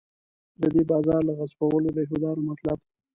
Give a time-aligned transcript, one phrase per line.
[0.61, 2.77] د دې بازار له غصبولو د یهودانو مطلب.